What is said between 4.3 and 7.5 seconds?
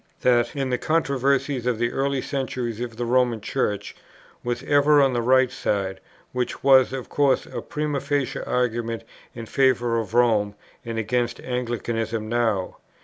was ever on the right side, which was of course